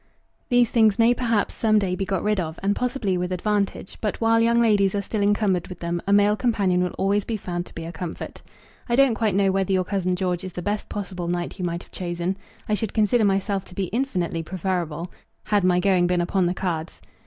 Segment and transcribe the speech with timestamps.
[0.49, 4.19] These things may perhaps some day be got rid of, and possibly with advantage; but
[4.19, 7.67] while young ladies are still encumbered with them a male companion will always be found
[7.67, 8.41] to be a comfort.
[8.89, 11.83] I don't quite know whether your cousin George is the best possible knight you might
[11.83, 12.35] have chosen.
[12.67, 15.11] I should consider myself to be infinitely preferable,
[15.43, 16.99] had my going been upon the cards.